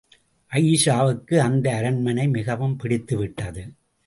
அயீஷாவுக்கு 0.51 1.35
அந்த 1.39 1.75
அரண்மனை 1.75 2.27
மிகவும் 2.27 2.75
பிடித்துவிட்டது. 2.83 3.63